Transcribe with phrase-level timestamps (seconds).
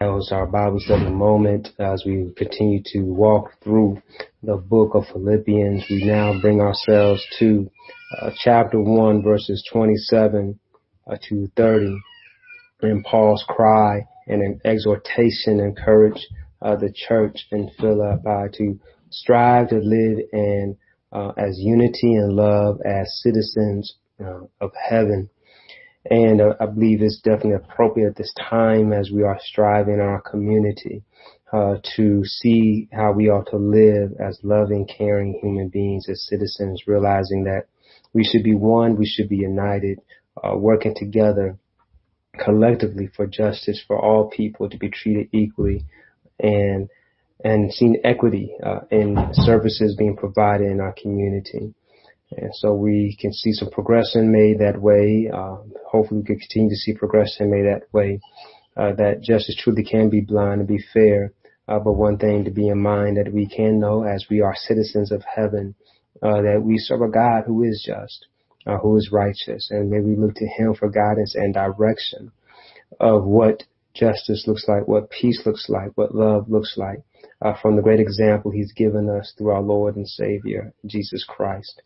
[0.00, 4.02] That was our Bible study moment as we continue to walk through
[4.42, 5.84] the book of Philippians.
[5.88, 7.70] We now bring ourselves to
[8.20, 10.60] uh, chapter 1 verses 27
[11.10, 11.98] uh, to 30
[12.82, 16.26] in Paul's cry and an exhortation encourage
[16.60, 18.78] uh, the church in Philippi to
[19.08, 20.76] strive to live in
[21.10, 25.30] uh, as unity and love as citizens uh, of heaven.
[26.10, 30.00] And uh, I believe it's definitely appropriate at this time as we are striving in
[30.00, 31.02] our community
[31.52, 36.84] uh, to see how we ought to live as loving, caring human beings, as citizens,
[36.86, 37.66] realizing that
[38.12, 40.00] we should be one, we should be united,
[40.42, 41.58] uh, working together
[42.38, 45.84] collectively for justice for all people to be treated equally
[46.38, 46.88] and
[47.44, 51.74] and seeing equity uh, in services being provided in our community.
[52.32, 55.30] And so we can see some progression made that way.
[55.32, 55.58] Uh,
[55.88, 58.20] hopefully we can continue to see progression made that way.
[58.76, 61.32] Uh, that justice truly can be blind and be fair.
[61.68, 64.54] Uh, but one thing to be in mind that we can know as we are
[64.54, 65.74] citizens of heaven,
[66.22, 68.26] uh, that we serve a God who is just,
[68.66, 72.30] uh, who is righteous, and may we look to Him for guidance and direction
[73.00, 76.98] of what justice looks like, what peace looks like, what love looks like,
[77.42, 81.82] uh, from the great example He's given us through our Lord and Savior, Jesus Christ.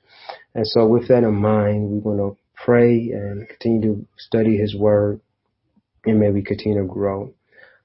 [0.55, 4.77] And so with that in mind, we want to pray and continue to study His
[4.77, 5.20] Word,
[6.05, 7.33] and may we continue to grow.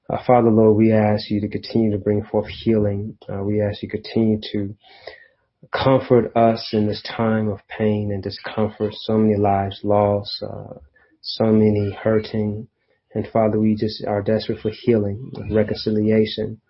[0.08, 3.18] Uh, Father, Lord, we ask you to continue to bring forth healing.
[3.28, 4.76] Uh, we ask you continue to
[5.72, 8.92] comfort us in this time of pain and discomfort.
[8.94, 10.74] So many lives lost, uh,
[11.22, 12.68] so many hurting.
[13.14, 16.60] And Father, we just are desperate for healing, reconciliation.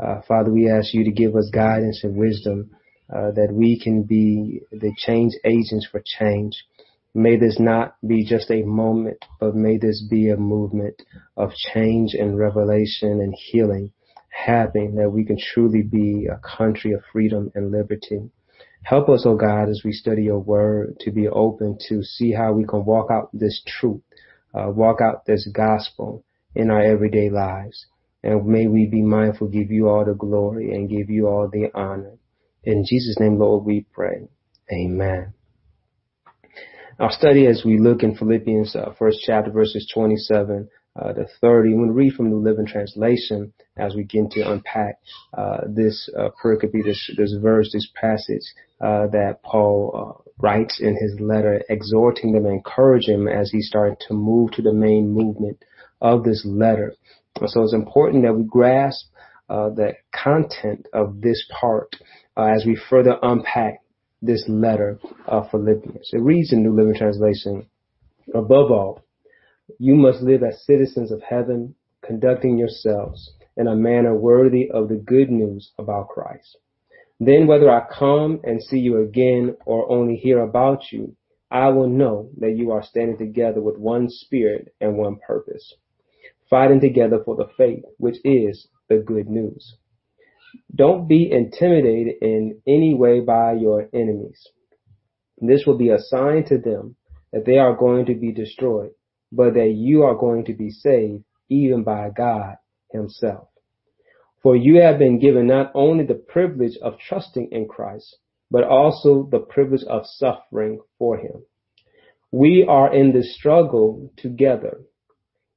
[0.00, 2.70] Uh, Father, we ask you to give us guidance and wisdom
[3.14, 6.64] uh, that we can be the change agents for change.
[7.12, 11.02] May this not be just a moment, but may this be a movement
[11.36, 13.92] of change and revelation and healing
[14.30, 18.30] happening that we can truly be a country of freedom and liberty.
[18.82, 22.52] Help us, oh God, as we study your word to be open to see how
[22.52, 24.00] we can walk out this truth,
[24.54, 26.24] uh, walk out this gospel
[26.54, 27.86] in our everyday lives.
[28.22, 31.70] And may we be mindful, give you all the glory and give you all the
[31.74, 32.18] honor.
[32.64, 34.28] In Jesus' name, Lord, we pray.
[34.72, 35.34] Amen.
[36.98, 41.74] Our study as we look in Philippians uh, first chapter verses 27 uh, to 30.
[41.74, 44.98] We'll read from the Living Translation as we begin to unpack
[45.32, 48.42] uh, this uh, pericope, this, this verse, this passage
[48.80, 53.98] uh, that Paul uh, writes in his letter, exhorting them, encouraging them as he started
[54.08, 55.64] to move to the main movement
[56.00, 56.94] of this letter.
[57.46, 59.06] So it's important that we grasp
[59.48, 61.96] uh, the content of this part
[62.36, 63.80] uh, as we further unpack
[64.22, 66.10] this letter of Philippians.
[66.12, 67.66] It reads in New Living Translation,
[68.34, 69.04] above all,
[69.78, 71.74] you must live as citizens of heaven,
[72.04, 76.58] conducting yourselves in a manner worthy of the good news about Christ.
[77.18, 81.16] Then whether I come and see you again or only hear about you,
[81.50, 85.74] I will know that you are standing together with one spirit and one purpose
[86.50, 89.76] fighting together for the faith, which is the good news.
[90.74, 94.44] Don't be intimidated in any way by your enemies.
[95.38, 96.96] This will be a sign to them
[97.32, 98.90] that they are going to be destroyed,
[99.30, 102.56] but that you are going to be saved even by God
[102.90, 103.48] himself.
[104.42, 108.16] For you have been given not only the privilege of trusting in Christ,
[108.50, 111.44] but also the privilege of suffering for him.
[112.32, 114.80] We are in this struggle together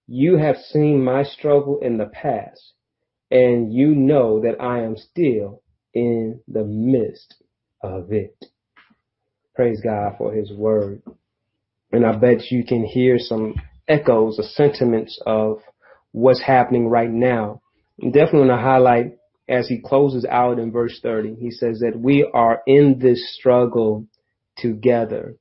[0.08, 2.74] you have seen my struggle in the past,
[3.32, 5.62] and you know that I am still
[5.94, 7.36] in the midst
[7.82, 8.46] of it.
[9.56, 11.02] Praise God for his word.
[11.92, 13.56] And I bet you can hear some
[13.88, 15.60] echoes or sentiments of
[16.12, 17.62] what's happening right now.
[18.02, 22.00] I'm definitely want to highlight as he closes out in verse 30, he says that
[22.00, 24.08] we are in this struggle
[24.58, 25.36] together.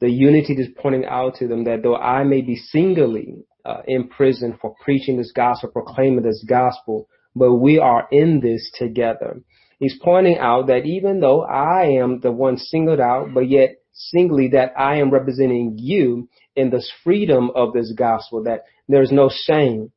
[0.00, 4.08] The unity is pointing out to them that though I may be singly uh, in
[4.08, 7.06] prison for preaching this gospel, proclaiming this gospel,
[7.36, 9.42] but we are in this together.
[9.78, 14.48] He's pointing out that even though I am the one singled out, but yet singly
[14.48, 19.92] that I am representing you in this freedom of this gospel, that there's no shame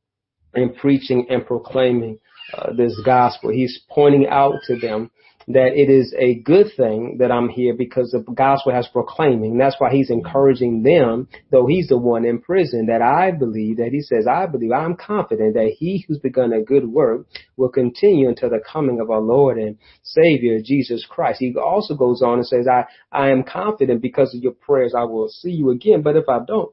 [0.53, 2.19] in preaching and proclaiming
[2.53, 3.51] uh, this gospel.
[3.51, 5.12] He's pointing out to them
[5.53, 9.57] that it is a good thing that I'm here because the gospel has proclaiming.
[9.57, 13.89] That's why he's encouraging them, though he's the one in prison, that I believe that
[13.92, 17.27] he says, I believe, I'm confident that he who's begun a good work
[17.57, 21.39] will continue until the coming of our Lord and Savior, Jesus Christ.
[21.39, 25.03] He also goes on and says, I, I am confident because of your prayers, I
[25.03, 26.01] will see you again.
[26.01, 26.71] But if I don't,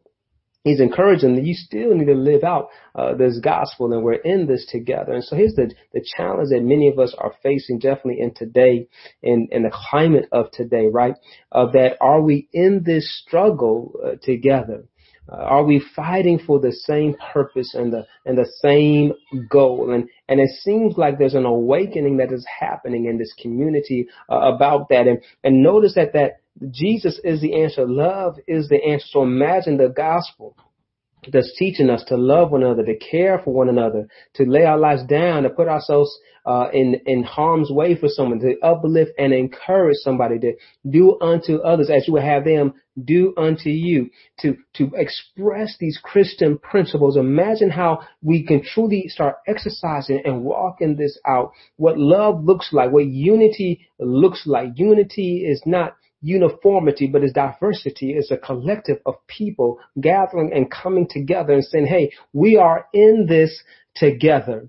[0.64, 4.46] he's encouraging that you still need to live out uh, this gospel and we're in
[4.46, 5.12] this together.
[5.12, 8.88] And so here's the, the challenge that many of us are facing definitely in today
[9.22, 11.14] in, in the climate of today, right?
[11.52, 14.84] Uh, that are we in this struggle uh, together?
[15.30, 19.12] Uh, are we fighting for the same purpose and the and the same
[19.48, 19.92] goal?
[19.92, 24.54] And and it seems like there's an awakening that is happening in this community uh,
[24.54, 25.06] about that.
[25.06, 26.40] And and notice that that
[26.70, 27.86] Jesus is the answer.
[27.86, 29.06] Love is the answer.
[29.10, 30.56] So imagine the gospel
[31.32, 34.78] that's teaching us to love one another, to care for one another, to lay our
[34.78, 36.16] lives down, to put ourselves
[36.46, 40.54] uh, in in harm's way for someone, to uplift and encourage somebody, to
[40.88, 42.72] do unto others as you would have them
[43.04, 44.08] do unto you,
[44.40, 47.16] to to express these Christian principles.
[47.16, 51.52] Imagine how we can truly start exercising and walking this out.
[51.76, 54.70] What love looks like, what unity looks like.
[54.76, 58.12] Unity is not uniformity, but it's diversity.
[58.12, 63.26] It's a collective of people gathering and coming together and saying, hey, we are in
[63.28, 63.62] this
[63.94, 64.68] together.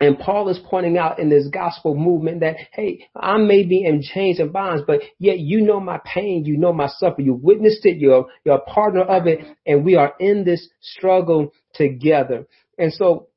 [0.00, 4.02] And Paul is pointing out in this gospel movement that, hey, I may be in
[4.02, 7.86] chains and bonds, but yet you know my pain, you know my suffering, you witnessed
[7.86, 12.48] it, you're, you're a partner of it, and we are in this struggle together.
[12.76, 13.28] And so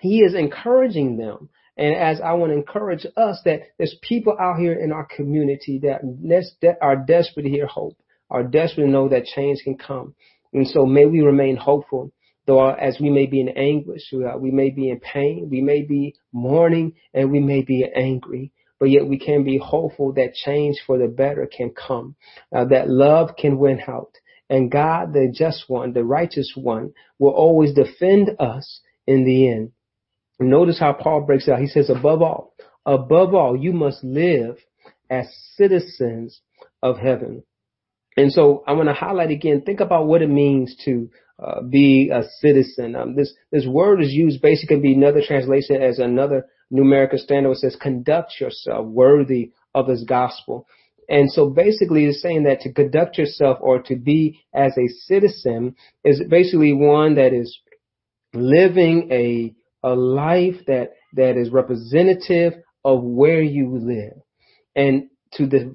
[0.00, 4.58] he is encouraging them and as I want to encourage us that there's people out
[4.58, 7.96] here in our community that, are desperate to hear hope,
[8.30, 10.14] are desperate to know that change can come.
[10.52, 12.12] And so may we remain hopeful,
[12.46, 16.14] though as we may be in anguish, we may be in pain, we may be
[16.32, 18.52] mourning, and we may be angry.
[18.78, 22.14] But yet we can be hopeful that change for the better can come,
[22.54, 24.12] uh, that love can win out.
[24.48, 29.72] And God, the just one, the righteous one, will always defend us in the end.
[30.38, 31.60] Notice how Paul breaks out.
[31.60, 32.54] He says, above all,
[32.84, 34.58] above all, you must live
[35.08, 36.40] as citizens
[36.82, 37.42] of heaven.
[38.16, 41.10] And so I want to highlight again, think about what it means to
[41.42, 42.96] uh, be a citizen.
[42.96, 47.52] Um, this, this word is used basically be another translation as another New American Standard
[47.52, 50.66] It says conduct yourself worthy of this gospel.
[51.08, 55.76] And so basically it's saying that to conduct yourself or to be as a citizen
[56.02, 57.60] is basically one that is
[58.32, 59.54] living a
[59.86, 62.54] a life that, that is representative
[62.84, 64.20] of where you live.
[64.74, 65.72] And to the,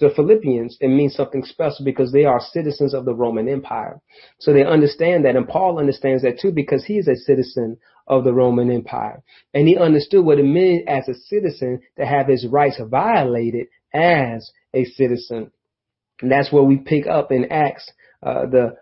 [0.00, 4.00] the Philippians, it means something special because they are citizens of the Roman Empire.
[4.40, 5.36] So they understand that.
[5.36, 7.76] And Paul understands that too because he is a citizen
[8.08, 9.22] of the Roman Empire.
[9.54, 14.50] And he understood what it meant as a citizen to have his rights violated as
[14.74, 15.52] a citizen.
[16.20, 17.88] And that's where we pick up in Acts,
[18.20, 18.74] uh, the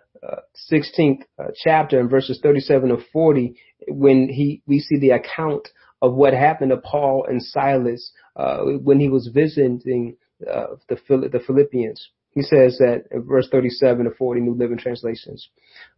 [0.72, 3.56] 16th uh, chapter in verses 37 to 40
[3.88, 5.68] when he we see the account
[6.02, 10.16] of what happened to Paul and Silas uh, when he was visiting
[10.50, 10.96] uh, the
[11.32, 12.10] the Philippians.
[12.36, 15.48] He says that verse 37 to 40 New Living Translations.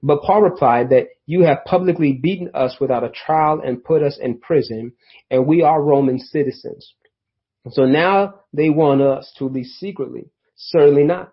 [0.05, 4.17] But Paul replied that you have publicly beaten us without a trial and put us
[4.23, 4.93] in prison,
[5.32, 6.94] and we are Roman citizens.
[7.70, 10.31] So now they want us to leave secretly.
[10.55, 11.32] Certainly not.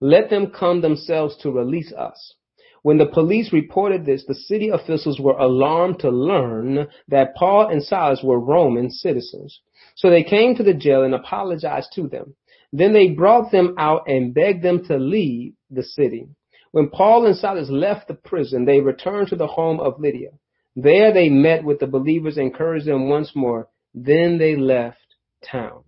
[0.00, 2.34] Let them come themselves to release us.
[2.82, 7.82] When the police reported this, the city officials were alarmed to learn that Paul and
[7.82, 9.60] Silas were Roman citizens.
[9.94, 12.34] So they came to the jail and apologized to them.
[12.72, 16.26] Then they brought them out and begged them to leave the city.
[16.72, 20.30] When Paul and Silas left the prison, they returned to the home of Lydia.
[20.74, 23.68] There they met with the believers, and encouraged them once more.
[23.94, 24.96] Then they left
[25.44, 25.84] town.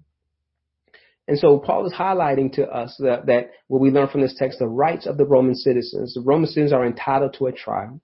[1.26, 4.58] And so Paul is highlighting to us that, that what we learn from this text,
[4.58, 6.14] the rights of the Roman citizens.
[6.14, 8.00] The Roman citizens are entitled to a trial.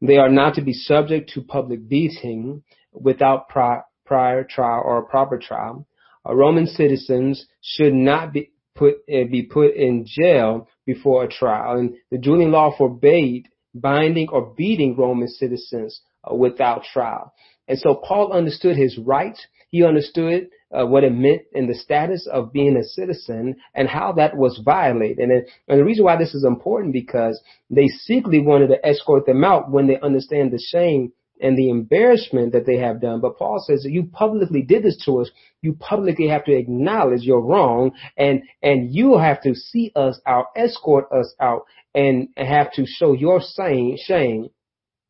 [0.00, 5.06] They are not to be subject to public beating without prior, prior trial or a
[5.06, 5.86] proper trial.
[6.26, 11.78] Uh, Roman citizens should not be put uh, be put in jail before a trial,
[11.78, 17.32] and the Julian law forbade binding or beating Roman citizens uh, without trial.
[17.66, 19.46] And so Paul understood his rights.
[19.70, 24.12] He understood uh, what it meant in the status of being a citizen and how
[24.12, 25.18] that was violated.
[25.18, 27.40] And, and the reason why this is important because
[27.70, 32.52] they secretly wanted to escort them out when they understand the shame and the embarrassment
[32.52, 33.20] that they have done.
[33.20, 35.30] But Paul says that you publicly did this to us.
[35.62, 40.46] You publicly have to acknowledge you're wrong and, and you have to see us out,
[40.56, 44.48] escort us out and have to show your shame, shame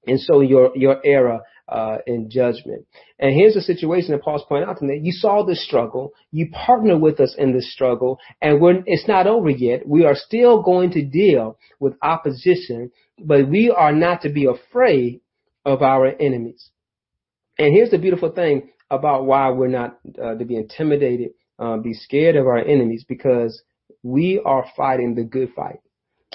[0.06, 2.86] and show your, your error uh, in judgment.
[3.18, 5.00] And here's the situation that Paul's pointing out to me.
[5.02, 6.12] You saw this struggle.
[6.30, 9.86] You partner with us in this struggle and we're, it's not over yet.
[9.86, 15.20] We are still going to deal with opposition, but we are not to be afraid
[15.64, 16.70] of our enemies.
[17.58, 21.94] And here's the beautiful thing about why we're not uh, to be intimidated, uh, be
[21.94, 23.62] scared of our enemies because
[24.02, 25.80] we are fighting the good fight,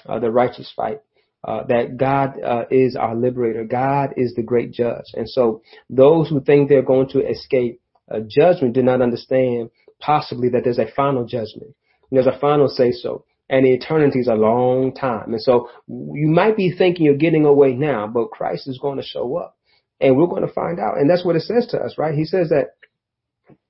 [0.07, 1.01] uh, the righteous fight.
[1.43, 3.63] Uh, that God uh, is our liberator.
[3.63, 5.05] God is the great judge.
[5.13, 7.81] And so those who think they're going to escape
[8.11, 9.69] uh, judgment do not understand
[9.99, 11.75] possibly that there's a final judgment.
[12.11, 13.25] There's a final say so.
[13.49, 15.33] And eternity is a long time.
[15.33, 19.03] And so you might be thinking you're getting away now, but Christ is going to
[19.03, 19.57] show up
[19.99, 20.97] and we're going to find out.
[20.97, 22.13] And that's what it says to us, right?
[22.13, 22.75] He says that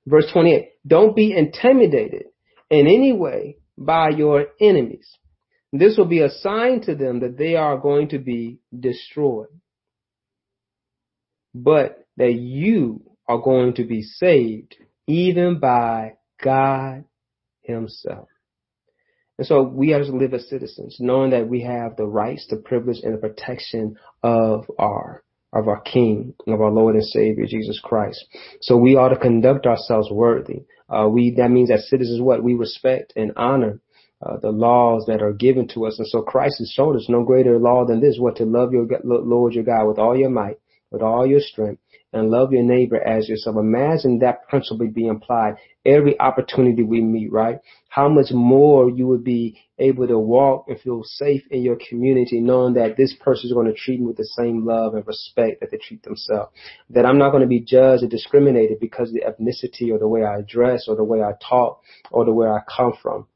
[0.06, 2.26] verse 28, don't be intimidated
[2.70, 5.18] in any way by your enemies.
[5.72, 9.48] This will be a sign to them that they are going to be destroyed,
[11.54, 17.06] but that you are going to be saved even by God
[17.62, 18.28] himself.
[19.38, 22.58] And so we have to live as citizens, knowing that we have the rights, the
[22.58, 27.80] privilege, and the protection of our of our King, of our Lord and Savior Jesus
[27.84, 28.24] Christ.
[28.62, 30.66] So we ought to conduct ourselves worthy.
[30.90, 33.80] Uh, we that means as citizens, what we respect and honor
[34.22, 35.98] uh, the laws that are given to us.
[36.00, 38.88] And so Christ has shown us no greater law than this: what to love your
[39.04, 40.58] Lord your God with all your might,
[40.92, 43.56] with all your strength, and love your neighbor as yourself.
[43.58, 47.60] Imagine that principle being applied every opportunity we meet, right?
[47.90, 52.42] How much more you would be able to walk and feel safe in your community
[52.42, 55.62] knowing that this person is going to treat me with the same love and respect
[55.62, 56.52] that they treat themselves.
[56.90, 60.08] That I'm not going to be judged or discriminated because of the ethnicity or the
[60.08, 63.28] way I dress or the way I talk or the way I come from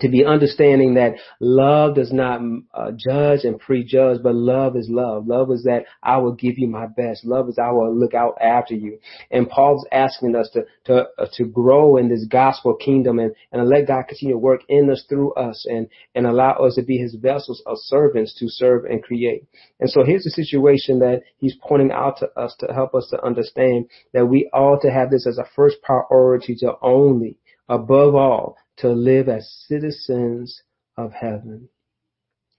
[0.00, 2.40] to be understanding that love does not
[2.74, 5.28] uh, judge and prejudge, but love is love.
[5.28, 7.24] Love is that I will give you my best.
[7.24, 8.98] Love is I will look out after you.
[9.30, 13.68] And Paul's asking us to to uh, to grow in this gospel kingdom and and
[13.68, 15.86] let God continue to work in us through us and
[16.16, 19.44] and allow us to be His vessels of servants to serve and create.
[19.78, 23.24] And so here's the situation that He's pointing out to us to help us to
[23.24, 28.56] understand that we ought to have this as a first priority to only above all
[28.78, 30.62] to live as citizens
[30.96, 31.68] of heaven,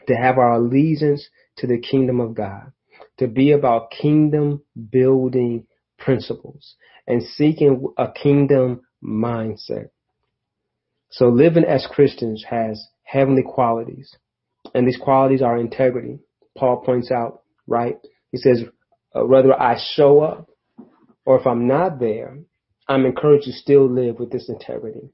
[0.07, 2.71] to have our allegiance to the kingdom of God,
[3.17, 5.67] to be about kingdom building
[5.97, 6.75] principles
[7.07, 9.89] and seeking a kingdom mindset.
[11.09, 14.15] So living as Christians has heavenly qualities
[14.73, 16.19] and these qualities are integrity.
[16.57, 17.97] Paul points out, right?
[18.31, 18.63] He says,
[19.13, 20.49] uh, whether I show up
[21.25, 22.37] or if I'm not there,
[22.87, 25.09] I'm encouraged to still live with this integrity.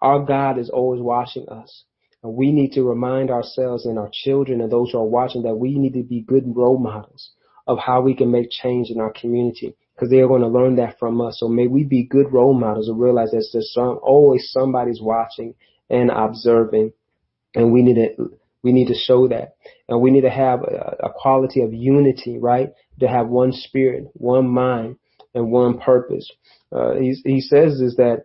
[0.00, 1.84] Our God is always watching us.
[2.22, 5.54] And we need to remind ourselves and our children and those who are watching that
[5.54, 7.30] we need to be good role models
[7.66, 10.76] of how we can make change in our community because they are going to learn
[10.76, 11.38] that from us.
[11.38, 15.54] So may we be good role models and realize that there's some, always somebody's watching
[15.90, 16.92] and observing
[17.54, 19.56] and we need to we need to show that
[19.88, 22.70] and we need to have a, a quality of unity, right?
[23.00, 24.96] To have one spirit, one mind,
[25.34, 26.30] and one purpose.
[26.72, 28.24] Uh, he, he says is that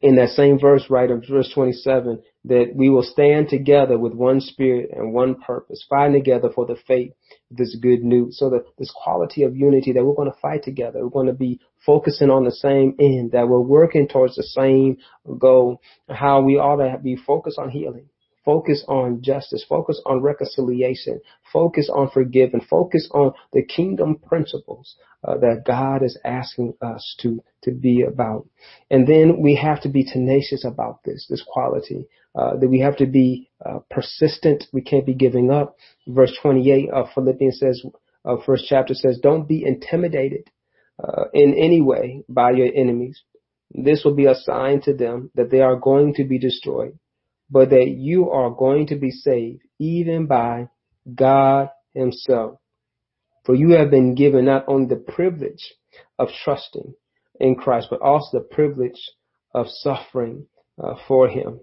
[0.00, 4.40] in that same verse, right, of verse 27, that we will stand together with one
[4.40, 7.12] spirit and one purpose, fighting together for the faith,
[7.50, 8.38] this good news.
[8.38, 11.32] So that this quality of unity that we're going to fight together, we're going to
[11.32, 14.98] be focusing on the same end, that we're working towards the same
[15.38, 18.08] goal, how we ought to be focused on healing.
[18.44, 19.64] Focus on justice.
[19.68, 21.20] Focus on reconciliation.
[21.52, 22.60] Focus on forgiving.
[22.60, 28.48] Focus on the kingdom principles uh, that God is asking us to to be about.
[28.90, 32.06] And then we have to be tenacious about this, this quality.
[32.34, 34.64] Uh, that we have to be uh, persistent.
[34.72, 35.76] We can't be giving up.
[36.08, 37.84] Verse 28 of Philippians says,
[38.24, 40.48] uh, first chapter says, don't be intimidated
[41.02, 43.22] uh, in any way by your enemies.
[43.70, 46.98] This will be a sign to them that they are going to be destroyed,
[47.52, 50.68] but that you are going to be saved even by
[51.14, 52.58] God himself.
[53.44, 55.74] For you have been given not only the privilege
[56.18, 56.94] of trusting
[57.38, 59.10] in Christ, but also the privilege
[59.54, 60.46] of suffering
[60.82, 61.60] uh, for Him.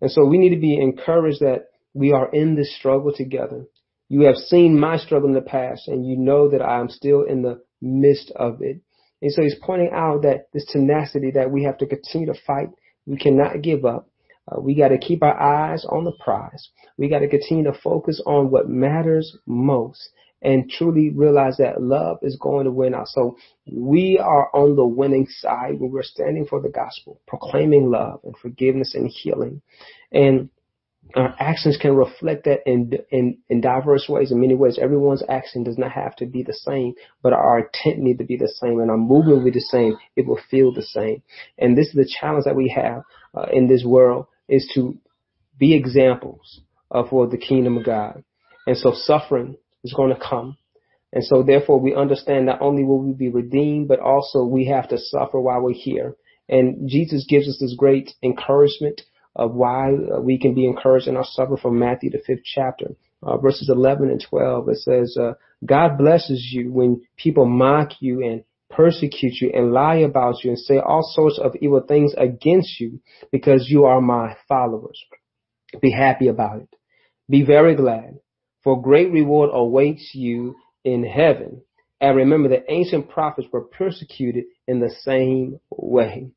[0.00, 3.64] And so we need to be encouraged that we are in this struggle together.
[4.08, 7.22] You have seen my struggle in the past, and you know that I am still
[7.22, 8.80] in the midst of it.
[9.20, 12.68] And so he's pointing out that this tenacity that we have to continue to fight.
[13.06, 14.08] We cannot give up.
[14.50, 16.68] Uh, we got to keep our eyes on the prize.
[16.96, 22.18] We got to continue to focus on what matters most and truly realize that love
[22.22, 23.08] is going to win out.
[23.08, 23.36] So
[23.70, 28.36] we are on the winning side when we're standing for the gospel, proclaiming love and
[28.36, 29.62] forgiveness and healing.
[30.12, 30.50] And
[31.16, 34.78] our actions can reflect that in, in, in diverse ways, in many ways.
[34.80, 38.36] Everyone's action does not have to be the same, but our intent need to be
[38.36, 39.96] the same and our movement will be the same.
[40.16, 41.22] It will feel the same.
[41.58, 43.02] And this is the challenge that we have
[43.34, 44.98] uh, in this world is to
[45.58, 48.24] be examples of for the kingdom of God.
[48.66, 50.56] And so suffering is going to come.
[51.12, 54.88] And so therefore we understand not only will we be redeemed, but also we have
[54.90, 56.14] to suffer while we're here.
[56.48, 59.02] And Jesus gives us this great encouragement
[59.36, 62.96] of why we can be encouraged in our suffer from Matthew, the fifth chapter.
[63.22, 64.68] uh, verses 11 and 12.
[64.68, 69.96] It says, uh, God blesses you when people mock you and persecute you and lie
[69.96, 73.00] about you and say all sorts of evil things against you
[73.32, 75.02] because you are my followers.
[75.80, 76.68] Be happy about it.
[77.28, 78.18] Be very glad,
[78.62, 81.62] for great reward awaits you in heaven.
[82.00, 86.30] And remember, the ancient prophets were persecuted in the same way.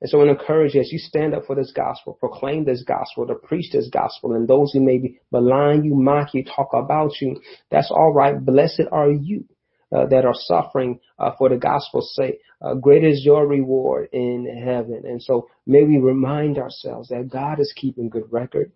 [0.00, 3.26] And so I encourage you as you stand up for this gospel, proclaim this gospel,
[3.26, 7.40] to preach this gospel, and those who maybe malign you, mock you, talk about you,
[7.70, 8.38] that's all right.
[8.38, 9.44] Blessed are you.
[9.90, 12.40] Uh, that are suffering uh, for the gospel's sake.
[12.60, 15.00] Uh, great is your reward in heaven.
[15.06, 18.70] And so may we remind ourselves that God is keeping good record.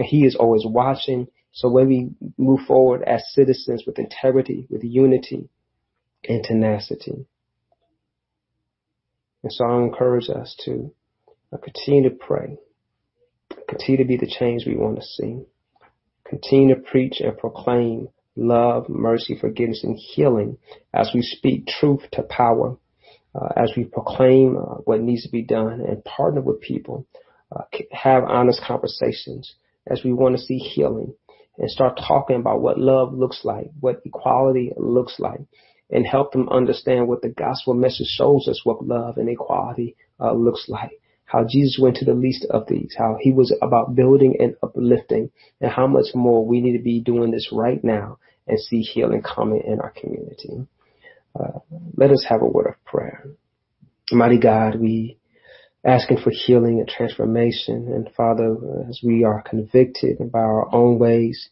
[0.00, 1.28] He is always watching.
[1.52, 5.48] So when we move forward as citizens with integrity, with unity
[6.28, 7.26] and tenacity.
[9.44, 10.92] And so I encourage us to
[11.62, 12.58] continue to pray,
[13.68, 15.42] continue to be the change we want to see,
[16.24, 20.58] continue to preach and proclaim love, mercy, forgiveness, and healing
[20.94, 22.76] as we speak truth to power,
[23.34, 27.06] uh, as we proclaim uh, what needs to be done and partner with people,
[27.54, 29.54] uh, have honest conversations
[29.86, 31.14] as we want to see healing
[31.58, 35.40] and start talking about what love looks like, what equality looks like,
[35.90, 40.32] and help them understand what the gospel message shows us what love and equality uh,
[40.32, 41.00] looks like.
[41.24, 45.30] How Jesus went to the least of these, how he was about building and uplifting,
[45.60, 48.18] and how much more we need to be doing this right now
[48.48, 50.66] and see healing coming in our community.
[51.38, 51.58] Uh,
[51.96, 53.24] let us have a word of prayer.
[54.10, 55.18] Mighty God, we
[55.84, 57.92] asking for healing and transformation.
[57.94, 58.56] And Father,
[58.88, 61.48] as we are convicted by our own ways,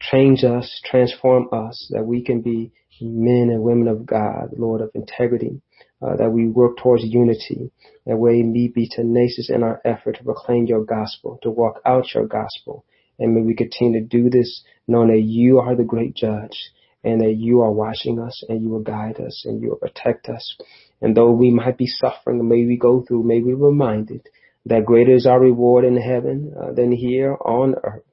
[0.00, 4.90] change us, transform us, that we can be men and women of God, Lord, of
[4.94, 5.60] integrity,
[6.00, 7.70] uh, that we work towards unity,
[8.06, 12.14] that we may be tenacious in our effort to proclaim your gospel, to walk out
[12.14, 12.84] your gospel.
[13.18, 16.70] And may we continue to do this knowing that you are the great judge
[17.02, 20.28] and that you are watching us and you will guide us and you will protect
[20.28, 20.56] us.
[21.00, 24.28] And though we might be suffering, may we go through, may we be reminded
[24.66, 28.04] that greater is our reward in heaven uh, than here on earth.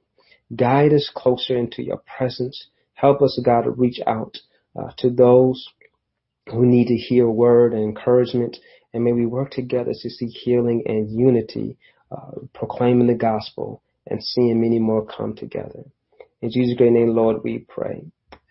[0.54, 2.68] Guide us closer into your presence.
[2.92, 4.36] Help us, God, to reach out
[4.78, 5.66] uh, to those
[6.50, 8.58] who need to hear a word and encouragement.
[8.92, 11.78] And may we work together to see healing and unity,
[12.10, 15.84] uh, proclaiming the gospel and seeing many more come together.
[16.40, 18.04] In Jesus' great name, Lord, we pray.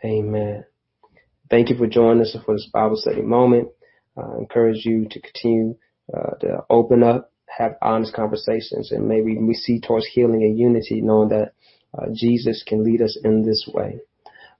[0.04, 0.66] Amen.
[1.50, 3.70] Thank you for joining us for this Bible study moment.
[4.18, 5.76] I encourage you to continue
[6.14, 11.02] uh, to open up, have honest conversations, and maybe we see towards healing and unity,
[11.02, 11.54] knowing that
[11.98, 14.00] uh, Jesus can lead us in this way.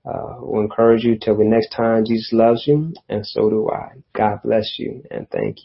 [0.04, 4.02] Uh, we'll encourage you till the next time Jesus loves you, and so do I.
[4.12, 5.60] God bless you, and thank you.